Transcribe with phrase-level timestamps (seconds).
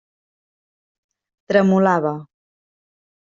[1.53, 2.15] Tremolava.